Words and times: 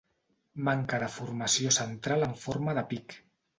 Manca 0.69 1.01
de 1.03 1.09
formació 1.17 1.75
central 1.79 2.29
en 2.31 2.35
forma 2.47 2.77
de 2.81 2.87
pic. 2.97 3.19